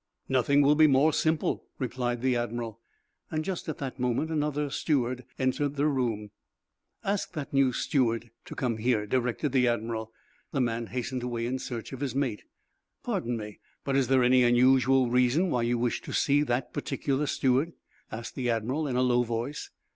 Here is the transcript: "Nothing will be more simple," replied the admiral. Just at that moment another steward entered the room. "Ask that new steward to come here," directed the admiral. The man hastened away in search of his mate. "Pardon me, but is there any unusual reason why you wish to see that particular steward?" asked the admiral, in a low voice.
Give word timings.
"Nothing 0.27 0.63
will 0.63 0.73
be 0.73 0.87
more 0.87 1.13
simple," 1.13 1.67
replied 1.77 2.23
the 2.23 2.35
admiral. 2.35 2.79
Just 3.39 3.69
at 3.69 3.77
that 3.77 3.99
moment 3.99 4.31
another 4.31 4.71
steward 4.71 5.25
entered 5.37 5.75
the 5.75 5.85
room. 5.85 6.31
"Ask 7.03 7.33
that 7.33 7.53
new 7.53 7.71
steward 7.71 8.31
to 8.45 8.55
come 8.55 8.77
here," 8.77 9.05
directed 9.05 9.51
the 9.51 9.67
admiral. 9.67 10.11
The 10.53 10.59
man 10.59 10.87
hastened 10.87 11.21
away 11.21 11.45
in 11.45 11.59
search 11.59 11.93
of 11.93 11.99
his 11.99 12.15
mate. 12.15 12.45
"Pardon 13.03 13.37
me, 13.37 13.59
but 13.83 13.95
is 13.95 14.07
there 14.07 14.23
any 14.23 14.41
unusual 14.41 15.07
reason 15.07 15.51
why 15.51 15.61
you 15.61 15.77
wish 15.77 16.01
to 16.01 16.13
see 16.13 16.41
that 16.41 16.73
particular 16.73 17.27
steward?" 17.27 17.73
asked 18.11 18.33
the 18.33 18.49
admiral, 18.49 18.87
in 18.87 18.95
a 18.95 19.03
low 19.03 19.21
voice. 19.21 19.69